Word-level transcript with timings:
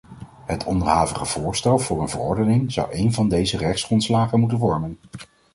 Het 0.45 0.63
onderhavige 0.63 1.25
voorstel 1.25 1.79
voor 1.79 2.01
een 2.01 2.09
verordening 2.09 2.71
zou 2.71 2.91
één 2.91 3.11
van 3.13 3.29
deze 3.29 3.57
rechtsgrondslagen 3.57 4.39
moeten 4.39 4.57
vormen! 4.59 4.97